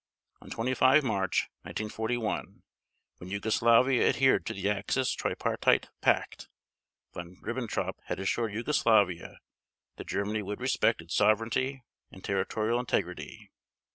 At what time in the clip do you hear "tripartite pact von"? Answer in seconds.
5.11-7.35